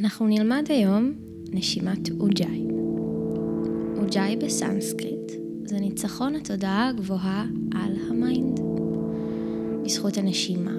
אנחנו 0.00 0.26
נלמד 0.26 0.64
היום 0.68 1.12
נשימת 1.52 2.10
אוג'אי. 2.20 2.66
אוג'אי 3.96 4.36
בסנסקריט 4.36 5.32
זה 5.64 5.80
ניצחון 5.80 6.36
התודעה 6.36 6.88
הגבוהה 6.88 7.46
על 7.74 7.96
ה 8.10 8.18
mind. 8.18 8.60
בזכות 9.84 10.16
הנשימה 10.16 10.76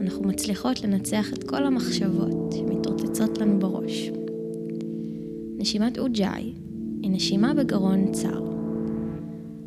אנחנו 0.00 0.28
מצליחות 0.28 0.80
לנצח 0.84 1.32
את 1.32 1.44
כל 1.44 1.66
המחשבות 1.66 2.52
שמתרוצצות 2.52 3.38
לנו 3.38 3.58
בראש. 3.58 4.10
נשימת 5.58 5.98
אוג'אי 5.98 6.52
היא 7.02 7.10
נשימה 7.10 7.54
בגרון 7.54 8.12
צר. 8.12 8.40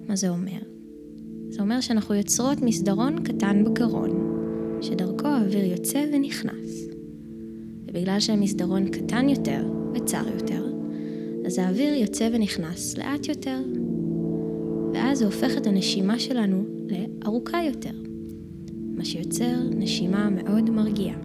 מה 0.07 0.15
זה 0.15 0.29
אומר? 0.29 0.59
זה 1.49 1.61
אומר 1.61 1.81
שאנחנו 1.81 2.15
יוצרות 2.15 2.61
מסדרון 2.61 3.23
קטן 3.23 3.63
בגרון, 3.63 4.09
שדרכו 4.81 5.27
האוויר 5.27 5.65
יוצא 5.65 6.05
ונכנס. 6.13 6.96
ובגלל 7.87 8.19
שהמסדרון 8.19 8.89
קטן 8.89 9.29
יותר 9.29 9.71
וצר 9.93 10.23
יותר, 10.39 10.65
אז 11.45 11.57
האוויר 11.57 11.93
יוצא 11.93 12.29
ונכנס 12.33 12.97
לאט 12.97 13.27
יותר. 13.27 13.59
ואז 14.93 15.19
זה 15.19 15.25
הופך 15.25 15.57
את 15.57 15.67
הנשימה 15.67 16.19
שלנו 16.19 16.63
לארוכה 16.89 17.63
יותר, 17.63 17.93
מה 18.95 19.05
שיוצר 19.05 19.55
נשימה 19.75 20.29
מאוד 20.29 20.69
מרגיעה. 20.69 21.17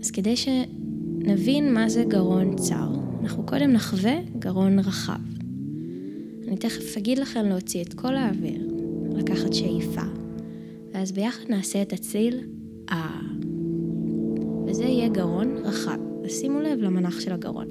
אז 0.00 0.10
כדי 0.10 0.34
שנבין 0.36 1.74
מה 1.74 1.88
זה 1.88 2.04
גרון 2.04 2.56
צר, 2.56 2.88
אנחנו 3.22 3.46
קודם 3.46 3.72
נחווה 3.72 4.16
גרון 4.38 4.78
רחב. 4.78 5.20
אני 6.48 6.56
תכף 6.56 6.96
אגיד 6.96 7.18
לכם 7.18 7.44
להוציא 7.44 7.82
את 7.82 7.94
כל 7.94 8.16
האוויר, 8.16 8.68
לקחת 9.14 9.52
שאיפה, 9.52 10.02
ואז 10.92 11.12
ביחד 11.12 11.44
נעשה 11.48 11.82
את 11.82 11.92
הצליל 11.92 12.40
אה. 12.90 13.37
וזה 14.78 14.86
יהיה 14.86 15.08
גרון 15.08 15.56
רחב, 15.56 15.98
ושימו 16.22 16.60
לב 16.60 16.78
למנח 16.80 17.20
של 17.20 17.32
הגרון. 17.32 17.66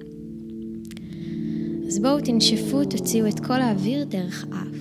אז 1.88 2.00
בואו 2.00 2.22
תנשפו, 2.22 2.86
תוציאו 2.86 3.28
את 3.28 3.40
כל 3.40 3.62
האוויר 3.62 4.04
דרך 4.04 4.46
אף. 4.46 4.78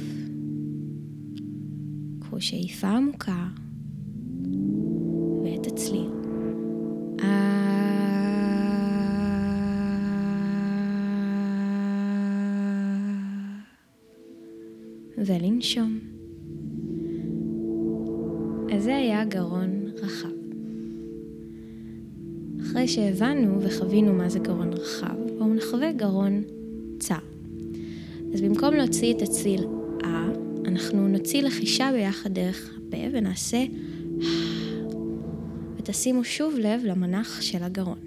קחו 2.20 2.40
שאיפה 2.40 2.88
עמוקה, 2.88 3.46
ואת 5.44 5.66
הצליל. 5.66 6.10
ולנשום. 15.18 15.98
אז 18.72 18.84
זה 18.84 18.96
היה 18.96 19.24
גרון 19.24 19.86
רחב. 20.02 20.35
אחרי 22.76 22.88
שהבנו 22.88 23.62
וחווינו 23.62 24.12
מה 24.12 24.28
זה 24.28 24.38
גרון 24.38 24.72
רחב, 24.72 25.16
בואו 25.38 25.54
נחווה 25.54 25.92
גרון 25.92 26.42
צר. 26.98 27.14
אז 28.34 28.40
במקום 28.40 28.74
להוציא 28.74 29.14
את 29.14 29.22
הצליל 29.22 29.64
אה, 30.04 30.26
אנחנו 30.64 31.08
נוציא 31.08 31.42
לחישה 31.42 31.90
ביחד 31.92 32.34
דרך 32.34 32.70
הפה 32.76 32.96
ונעשה 33.12 33.64
ותשימו 35.76 36.24
שוב 36.24 36.54
לב 36.58 36.80
למנח 36.84 37.40
של 37.40 37.62
הגרון. 37.62 37.98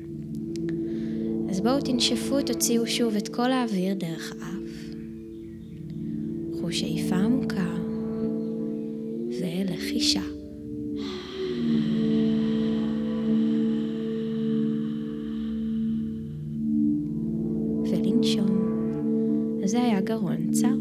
אז 1.50 1.62
בואו 1.62 1.82
תנשפו, 1.82 2.42
תוציאו 2.42 2.88
שוב 2.88 3.16
את 3.16 3.28
כל 3.28 3.52
האוויר 3.52 3.94
דרך 3.94 4.32
אף. 4.32 4.96
קחו 6.54 6.72
שאיפה 6.72 7.16
עמוקה 7.16 7.76
ולחישה. 9.42 10.39
זה 19.70 19.84
היה 19.84 20.02
גרון 20.02 20.52
צר. 20.52 20.76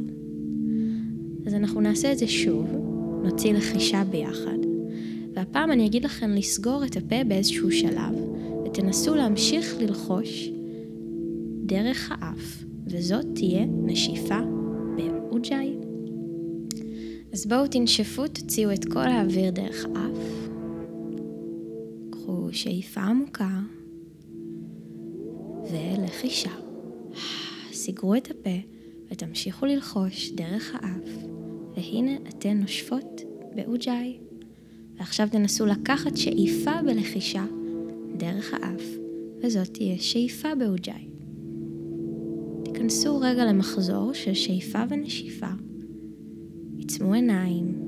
אז 1.46 1.54
אנחנו 1.54 1.80
נעשה 1.80 2.12
את 2.12 2.18
זה 2.18 2.28
שוב, 2.28 2.66
נוציא 3.24 3.52
לחישה 3.52 4.04
ביחד, 4.04 4.58
והפעם 5.34 5.72
אני 5.72 5.86
אגיד 5.86 6.04
לכם 6.04 6.30
לסגור 6.30 6.84
את 6.84 6.96
הפה 6.96 7.24
באיזשהו 7.24 7.72
שלב, 7.72 8.14
ותנסו 8.64 9.14
להמשיך 9.14 9.76
ללחוש 9.80 10.48
דרך 11.64 12.12
האף, 12.12 12.64
וזאת 12.86 13.26
תהיה 13.34 13.66
נשיפה 13.66 14.40
באוג'אי. 14.96 15.72
אז 17.32 17.46
בואו 17.46 17.66
תנשפו, 17.66 18.28
תוציאו 18.28 18.72
את 18.72 18.84
כל 18.84 19.08
האוויר 19.08 19.50
דרך 19.50 19.86
האף. 19.94 20.48
קחו 22.10 22.48
שאיפה 22.52 23.00
עמוקה 23.00 23.60
ולחישה. 25.70 26.52
סגרו 27.72 28.14
את 28.14 28.30
הפה 28.30 28.77
ותמשיכו 29.10 29.66
ללחוש 29.66 30.30
דרך 30.30 30.74
האף, 30.74 31.24
והנה 31.76 32.12
אתן 32.28 32.58
נושפות 32.58 33.20
באוג'אי. 33.54 34.18
ועכשיו 34.98 35.28
תנסו 35.30 35.66
לקחת 35.66 36.16
שאיפה 36.16 36.82
בלחישה 36.82 37.44
דרך 38.16 38.54
האף, 38.54 38.82
וזאת 39.42 39.74
תהיה 39.74 39.98
שאיפה 39.98 40.54
באוג'אי. 40.54 41.08
תיכנסו 42.64 43.18
רגע 43.20 43.44
למחזור 43.44 44.12
של 44.12 44.34
שאיפה 44.34 44.78
ונשיפה, 44.88 45.50
עצמו 46.78 47.14
עיניים, 47.14 47.82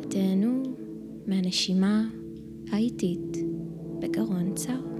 ותהנו 0.00 0.62
מהנשימה 1.26 2.08
האיטית 2.70 3.36
בגרון 3.98 4.54
צר. 4.54 4.95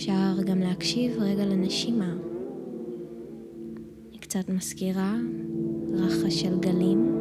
אפשר 0.00 0.42
גם 0.46 0.58
להקשיב 0.58 1.12
רגע 1.18 1.46
לנשימה. 1.46 2.16
היא 4.12 4.20
קצת 4.20 4.48
מזכירה 4.48 5.16
רחש 5.92 6.42
של 6.42 6.58
גלים. 6.60 7.16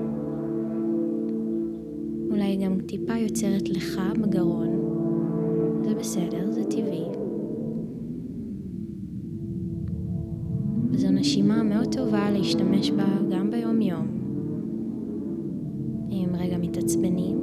אולי 2.31 2.55
גם 2.55 2.81
טיפה 2.81 3.17
יוצרת 3.17 3.69
לך 3.69 4.01
בגרון. 4.21 4.67
זה 5.83 5.95
בסדר, 5.95 6.51
זה 6.51 6.63
טבעי. 6.63 7.05
וזו 10.91 11.11
נשימה 11.11 11.63
מאוד 11.63 11.95
טובה 11.95 12.31
להשתמש 12.31 12.91
בה 12.91 13.17
גם 13.31 13.51
ביום-יום. 13.51 14.07
אם 16.11 16.29
רגע 16.39 16.57
מתעצבנים 16.57 17.38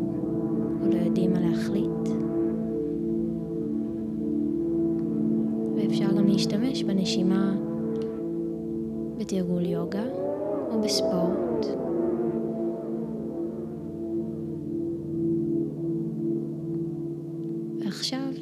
להשתמש 6.57 6.83
בנשימה 6.83 7.55
בתרגול 9.19 9.67
יוגה 9.67 10.05
או 10.71 10.83
בספורט. 10.83 11.67
ועכשיו 17.85 18.33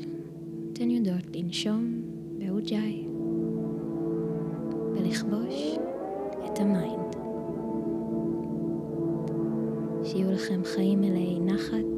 אתן 0.73 0.91
יודעות 0.91 1.37
לנשום 1.37 2.03
באוג'אי 2.39 3.07
ולכבוש 4.95 5.79
את 6.47 6.59
ה 6.59 6.68
mind. 6.68 7.17
שיהיו 10.05 10.33
לכם 10.33 10.61
חיים 10.65 11.01
מלאי 11.01 11.41
נחת. 11.41 11.94